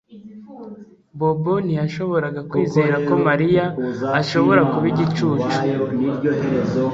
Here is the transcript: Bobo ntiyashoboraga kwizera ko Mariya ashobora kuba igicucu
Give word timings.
Bobo 1.19 1.53
ntiyashoboraga 1.65 2.41
kwizera 2.49 2.95
ko 3.07 3.13
Mariya 3.27 3.65
ashobora 4.19 4.61
kuba 4.71 4.85
igicucu 4.91 5.49